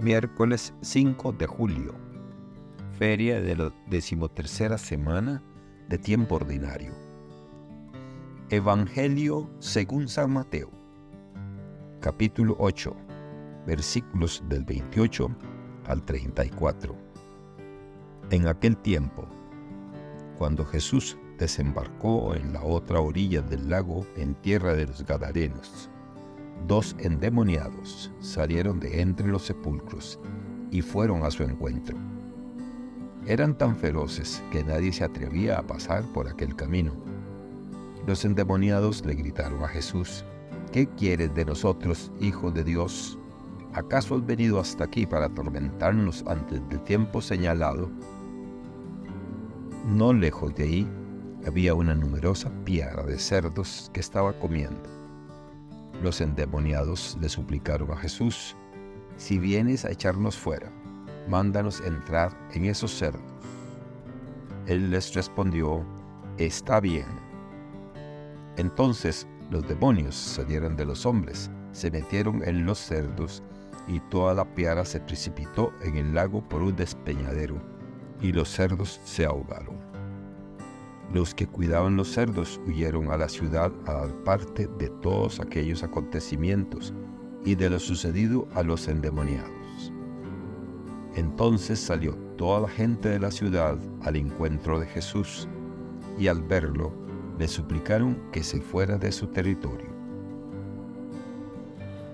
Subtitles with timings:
[0.00, 1.94] Miércoles 5 de julio,
[2.98, 5.42] feria de la decimotercera semana
[5.88, 6.92] de tiempo ordinario.
[8.48, 10.70] Evangelio según San Mateo,
[12.00, 12.96] capítulo 8,
[13.66, 15.28] versículos del 28
[15.86, 16.96] al 34.
[18.30, 19.28] En aquel tiempo,
[20.38, 25.90] cuando Jesús desembarcó en la otra orilla del lago en tierra de los Gadarenos,
[26.66, 30.18] dos endemoniados salieron de entre los sepulcros
[30.70, 31.96] y fueron a su encuentro.
[33.26, 36.92] Eran tan feroces que nadie se atrevía a pasar por aquel camino.
[38.06, 40.24] Los endemoniados le gritaron a Jesús,
[40.72, 43.18] ¿qué quieres de nosotros, Hijo de Dios?
[43.74, 47.90] ¿Acaso has venido hasta aquí para atormentarnos antes del tiempo señalado?
[49.86, 50.88] No lejos de ahí
[51.46, 55.01] había una numerosa piara de cerdos que estaba comiendo.
[56.02, 58.56] Los endemoniados le suplicaron a Jesús,
[59.16, 60.72] si vienes a echarnos fuera,
[61.28, 63.22] mándanos entrar en esos cerdos.
[64.66, 65.86] Él les respondió,
[66.38, 67.06] está bien.
[68.56, 73.42] Entonces los demonios salieron de los hombres, se metieron en los cerdos,
[73.86, 77.62] y toda la piara se precipitó en el lago por un despeñadero,
[78.20, 79.76] y los cerdos se ahogaron.
[81.12, 85.82] Los que cuidaban los cerdos huyeron a la ciudad a dar parte de todos aquellos
[85.82, 86.94] acontecimientos
[87.44, 89.92] y de lo sucedido a los endemoniados.
[91.14, 95.48] Entonces salió toda la gente de la ciudad al encuentro de Jesús,
[96.18, 96.92] y al verlo
[97.38, 99.90] le suplicaron que se fuera de su territorio.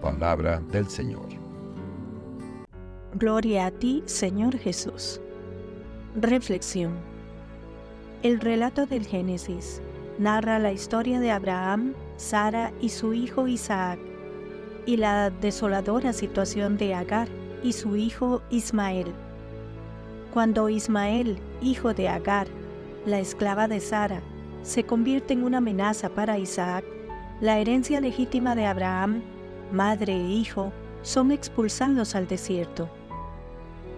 [0.00, 1.26] Palabra del Señor.
[3.14, 5.20] Gloria a ti, Señor Jesús.
[6.14, 7.15] Reflexión.
[8.22, 9.82] El relato del Génesis
[10.18, 13.98] narra la historia de Abraham, Sara y su hijo Isaac,
[14.86, 17.28] y la desoladora situación de Agar
[17.62, 19.12] y su hijo Ismael.
[20.32, 22.48] Cuando Ismael, hijo de Agar,
[23.04, 24.22] la esclava de Sara,
[24.62, 26.84] se convierte en una amenaza para Isaac,
[27.42, 29.22] la herencia legítima de Abraham,
[29.72, 30.72] madre e hijo,
[31.02, 32.88] son expulsados al desierto.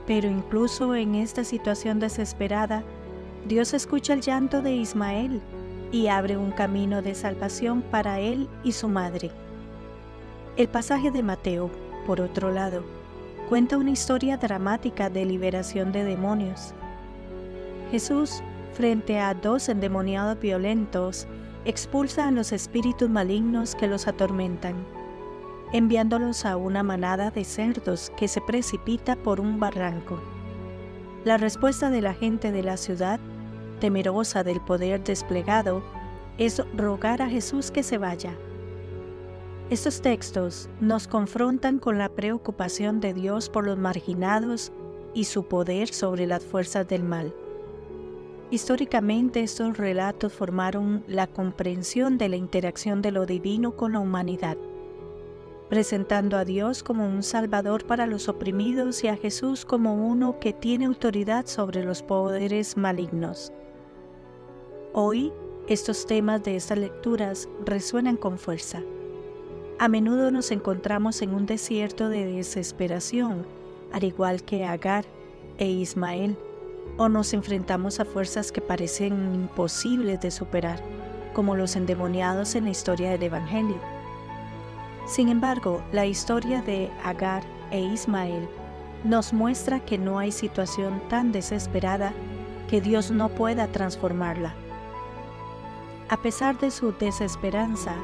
[0.09, 2.83] Pero incluso en esta situación desesperada,
[3.47, 5.41] Dios escucha el llanto de Ismael
[5.93, 9.31] y abre un camino de salvación para él y su madre.
[10.57, 11.71] El pasaje de Mateo,
[12.07, 12.83] por otro lado,
[13.49, 16.75] cuenta una historia dramática de liberación de demonios.
[17.91, 18.43] Jesús,
[18.75, 21.27] frente a dos endemoniados violentos,
[21.65, 24.75] expulsa a los espíritus malignos que los atormentan,
[25.73, 30.21] enviándolos a una manada de cerdos que se precipita por un barranco.
[31.25, 33.19] La respuesta de la gente de la ciudad,
[33.81, 35.83] temerosa del poder desplegado,
[36.39, 38.33] es rogar a Jesús que se vaya.
[39.69, 44.73] Estos textos nos confrontan con la preocupación de Dios por los marginados
[45.13, 47.35] y su poder sobre las fuerzas del mal.
[48.51, 54.57] Históricamente estos relatos formaron la comprensión de la interacción de lo divino con la humanidad
[55.69, 60.53] presentando a Dios como un Salvador para los oprimidos y a Jesús como uno que
[60.53, 63.53] tiene autoridad sobre los poderes malignos.
[64.95, 65.33] Hoy,
[65.69, 68.83] estos temas de estas lecturas resuenan con fuerza.
[69.79, 73.47] A menudo nos encontramos en un desierto de desesperación,
[73.93, 75.05] al igual que Agar
[75.59, 76.37] e Ismael,
[76.97, 80.83] o nos enfrentamos a fuerzas que parecen imposibles de superar,
[81.35, 83.98] como los endemoniados en la historia del Evangelio.
[85.09, 88.47] Sin embargo, la historia de Agar e Ismael
[89.05, 92.13] nos muestra que no hay situación tan desesperada
[92.69, 94.55] que Dios no pueda transformarla.
[96.11, 97.95] A pesar de su desesperanza,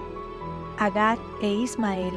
[0.79, 2.15] Agar e Ismael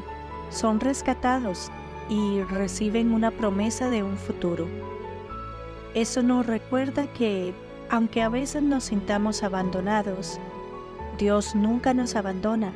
[0.52, 1.70] son rescatados
[2.08, 4.68] y reciben una promesa de un futuro.
[5.96, 7.54] Eso nos recuerda que,
[7.90, 10.40] aunque a veces nos sintamos abandonados,
[11.18, 12.72] Dios nunca nos abandona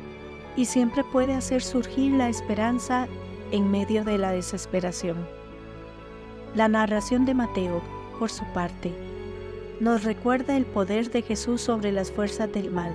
[0.56, 3.08] y siempre puede hacer surgir la esperanza
[3.50, 5.16] en medio de la desesperación.
[6.54, 7.82] La narración de Mateo,
[8.18, 8.92] por su parte,
[9.80, 12.92] nos recuerda el poder de Jesús sobre las fuerzas del mal.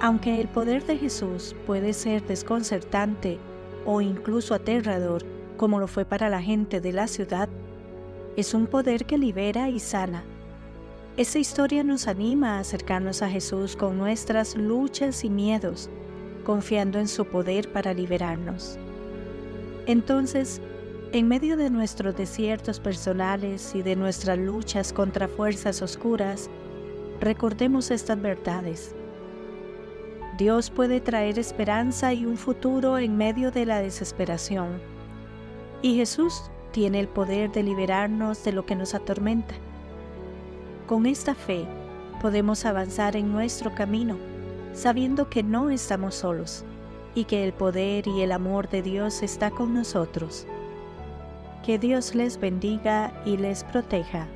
[0.00, 3.38] Aunque el poder de Jesús puede ser desconcertante
[3.84, 5.24] o incluso aterrador,
[5.56, 7.48] como lo fue para la gente de la ciudad,
[8.36, 10.24] es un poder que libera y sana.
[11.16, 15.90] Esta historia nos anima a acercarnos a Jesús con nuestras luchas y miedos,
[16.50, 18.76] confiando en su poder para liberarnos.
[19.86, 20.60] Entonces,
[21.12, 26.50] en medio de nuestros desiertos personales y de nuestras luchas contra fuerzas oscuras,
[27.20, 28.96] recordemos estas verdades.
[30.38, 34.80] Dios puede traer esperanza y un futuro en medio de la desesperación.
[35.82, 39.54] Y Jesús tiene el poder de liberarnos de lo que nos atormenta.
[40.88, 41.64] Con esta fe
[42.20, 44.16] podemos avanzar en nuestro camino,
[44.72, 46.64] sabiendo que no estamos solos
[47.14, 50.46] y que el poder y el amor de Dios está con nosotros.
[51.64, 54.26] Que Dios les bendiga y les proteja.